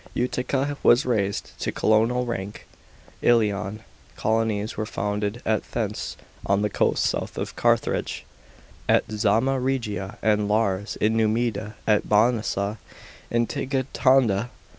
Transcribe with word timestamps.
Utica 0.15 0.77
was 0.81 1.05
raised 1.05 1.51
to 1.59 1.71
colonial 1.71 2.25
rank." 2.25 2.65
^Elian" 3.23 3.81
colonies 4.17 4.75
were 4.75 4.87
founded 4.87 5.43
at 5.45 5.61
Thense 5.63 6.15
(on 6.43 6.63
the 6.63 6.71
coast, 6.71 7.03
south 7.03 7.37
of 7.37 7.55
Carthage), 7.55 8.25
at 8.89 9.03
Zama 9.11 9.59
Regia 9.59 10.17
and 10.23 10.49
Lares 10.49 10.95
in 10.95 11.15
Numidia, 11.15 11.75
at 11.85 12.09
Banasa 12.09 12.79
in 13.29 13.45
Tingitana. 13.45 14.49